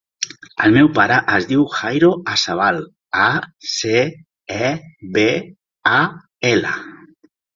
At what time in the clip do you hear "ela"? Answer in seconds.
6.53-6.75